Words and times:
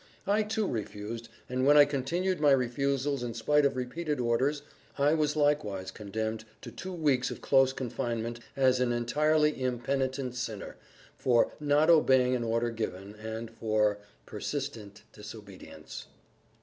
I, 0.25 0.41
too, 0.41 0.65
refused, 0.65 1.29
and 1.47 1.63
when 1.63 1.77
I 1.77 1.85
continued 1.85 2.39
my 2.39 2.49
refusals 2.53 3.21
in 3.21 3.35
spite 3.35 3.67
of 3.67 3.75
repeated 3.77 4.19
orders 4.19 4.63
I 4.97 5.13
was 5.13 5.35
likewise 5.35 5.91
condemned 5.91 6.43
to 6.61 6.71
two 6.71 6.91
weeks 6.91 7.29
of 7.29 7.39
close 7.41 7.71
confinement 7.71 8.39
as 8.55 8.79
an 8.79 8.91
"entirely 8.91 9.61
impenitent 9.61 10.33
sinner," 10.33 10.75
for 11.19 11.51
"not 11.59 11.91
obeying 11.91 12.35
an 12.35 12.43
order 12.43 12.71
given" 12.71 13.13
and 13.13 13.51
for 13.51 13.99
"persistent 14.25 15.03
disobedience." 15.13 16.07